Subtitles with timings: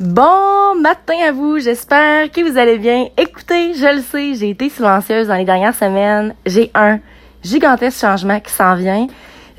[0.00, 3.08] Bon matin à vous, j'espère que vous allez bien.
[3.18, 6.34] Écoutez, je le sais, j'ai été silencieuse dans les dernières semaines.
[6.46, 7.00] J'ai un
[7.44, 9.08] gigantesque changement qui s'en vient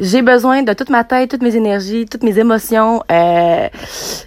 [0.01, 3.03] j'ai besoin de toute ma tête, toutes mes énergies, toutes mes émotions.
[3.11, 3.69] Euh,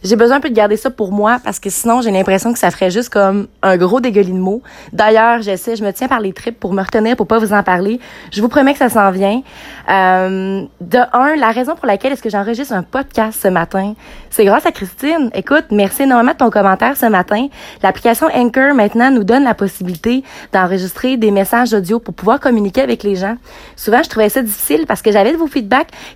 [0.05, 2.61] j'ai besoin un peu de garder ça pour moi parce que sinon, j'ai l'impression que
[2.61, 4.63] ça ferait juste comme un gros dégueulis de mots.
[4.93, 7.65] D'ailleurs, j'essaie, je me tiens par les tripes pour me retenir, pour pas vous en
[7.65, 7.99] parler.
[8.33, 9.43] Je vous promets que ça s'en vient.
[9.91, 13.95] Euh, de un, la raison pour laquelle est-ce que j'enregistre un podcast ce matin,
[14.31, 15.31] c'est grâce à Christine.
[15.35, 17.49] Écoute, merci énormément de ton commentaire ce matin.
[17.83, 20.23] L'application Anchor maintenant nous donne la possibilité
[20.53, 23.37] d'enregistrer des messages audio pour pouvoir communiquer avec les gens.
[23.75, 25.49] Souvent, je trouvais ça difficile parce que j'avais de vos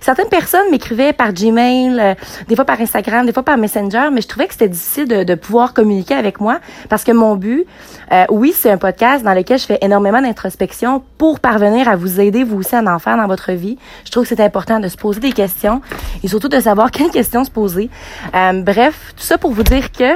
[0.01, 2.15] Certaines personnes m'écrivaient par Gmail, euh,
[2.47, 5.35] des fois par Instagram, des fois par Messenger, mais je trouvais que c'était difficile de,
[5.35, 7.65] pouvoir communiquer avec moi parce que mon but,
[8.11, 12.19] euh, oui, c'est un podcast dans lequel je fais énormément d'introspection pour parvenir à vous
[12.19, 13.77] aider, vous aussi, à en faire dans votre vie.
[14.05, 15.81] Je trouve que c'est important de se poser des questions
[16.23, 17.89] et surtout de savoir quelles questions se poser.
[18.35, 20.15] Euh, bref, tout ça pour vous dire que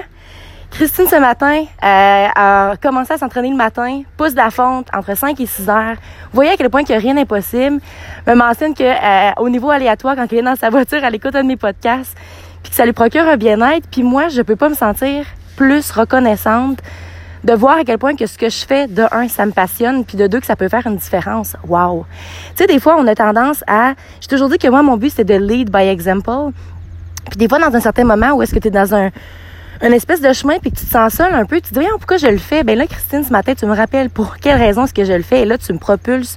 [0.73, 5.16] Christine, ce matin, euh, a commencé à s'entraîner le matin, pousse de la fonte entre
[5.16, 5.97] 5 et 6 heures.
[6.34, 7.80] Voyez à quel point que rien n'est possible.
[8.25, 11.36] Me mentionne que euh, au niveau aléatoire, quand elle est dans sa voiture, elle écoute
[11.36, 12.17] un de mes podcasts,
[12.64, 13.88] puis que ça lui procure un bien-être.
[13.88, 16.80] Puis moi, je peux pas me sentir plus reconnaissante
[17.44, 20.03] de voir à quel point que ce que je fais, de un, ça me passionne,
[20.03, 21.56] puis de deux, que ça peut faire une différence.
[21.67, 22.08] Wow!
[22.56, 23.94] Tu sais, des fois, on a tendance à...
[24.22, 26.52] J'ai toujours dit que moi, mon but, c'est de lead by example.
[27.30, 29.12] Puis des fois, dans un certain moment où est-ce que tu es dans un
[29.81, 32.17] un espèce de chemin puis tu te sens seul un peu, tu te dis, pourquoi
[32.17, 32.63] je le fais?
[32.63, 35.23] Ben là, Christine, ce matin, tu me rappelles pour quelle raison est-ce que je le
[35.23, 35.41] fais?
[35.41, 36.35] Et là, tu me propulses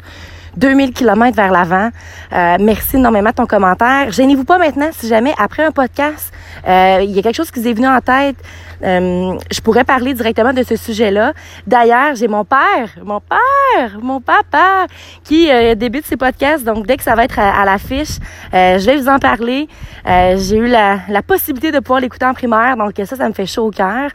[0.57, 1.91] 2000 km vers l'avant.
[2.33, 4.11] Euh, merci énormément de ton commentaire.
[4.11, 6.33] Gênez-vous pas maintenant si jamais, après un podcast,
[6.67, 8.37] euh, il y a quelque chose qui vous est venu en tête,
[8.83, 11.33] euh, je pourrais parler directement de ce sujet-là.
[11.67, 14.87] D'ailleurs, j'ai mon père, mon père, mon papa,
[15.25, 16.65] qui euh, débute ses podcasts.
[16.65, 18.19] Donc, dès que ça va être à, l'affiche,
[18.53, 19.69] euh, je vais vous en parler.
[20.07, 22.77] j'ai eu la, la, possibilité de pouvoir l'écouter en primaire.
[22.77, 24.11] Donc, ça, ça me fait chaud au cœur.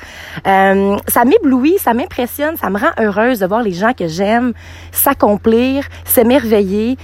[0.46, 4.54] ça m'éblouit, ça m'impressionne, ça me rend heureuse de voir les gens que j'aime
[4.92, 5.86] s'accomplir,
[6.40, 6.98] s'émerveiller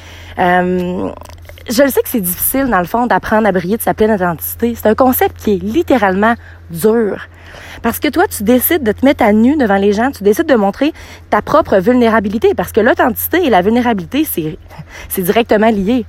[1.69, 4.13] je le sais que c'est difficile, dans le fond, d'apprendre à briller de sa pleine
[4.13, 4.73] identité.
[4.75, 6.35] C'est un concept qui est littéralement
[6.69, 7.27] dur.
[7.81, 10.47] Parce que toi, tu décides de te mettre à nu devant les gens, tu décides
[10.47, 10.93] de montrer
[11.29, 14.25] ta propre vulnérabilité, parce que l'authenticité et la vulnérabilité,
[15.09, 16.05] c'est directement lié.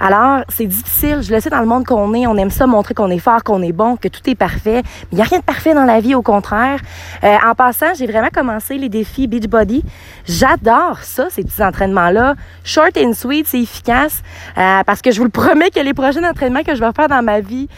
[0.00, 1.18] Alors, c'est difficile.
[1.20, 2.26] Je le sais dans le monde qu'on est.
[2.26, 4.82] On aime ça montrer qu'on est fort, qu'on est bon, que tout est parfait.
[4.82, 6.80] Mais il n'y a rien de parfait dans la vie, au contraire.
[7.22, 9.84] Euh, en passant, j'ai vraiment commencé les défis Beachbody.
[10.26, 12.34] J'adore ça, ces petits entraînements-là.
[12.64, 14.22] Short and sweet, c'est efficace.
[14.56, 17.08] Euh, parce que je vous le promets que les prochains entraînements que je vais faire
[17.08, 17.68] dans ma vie,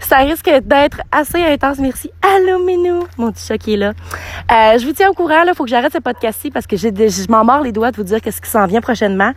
[0.00, 1.78] ça risque d'être assez intense.
[1.78, 2.10] Merci.
[2.22, 3.92] Allô, Minou, mon petit chat qui est là.
[4.50, 5.54] Euh, je vous tiens au courant, là.
[5.54, 8.20] Faut que j'arrête ce podcast-ci parce que je m'en mords les doigts de vous dire
[8.20, 9.32] qu'est-ce qui s'en vient prochainement.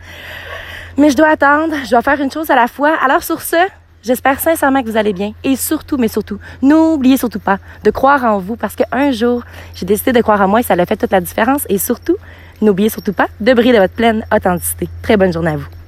[0.96, 2.92] Mais je dois attendre, je dois faire une chose à la fois.
[3.04, 3.56] Alors sur ce,
[4.02, 5.32] j'espère sincèrement que vous allez bien.
[5.44, 9.42] Et surtout, mais surtout, n'oubliez surtout pas de croire en vous parce qu'un jour,
[9.74, 11.66] j'ai décidé de croire en moi et ça a fait toute la différence.
[11.68, 12.16] Et surtout,
[12.60, 14.88] n'oubliez surtout pas de briller de votre pleine authenticité.
[15.02, 15.81] Très bonne journée à vous.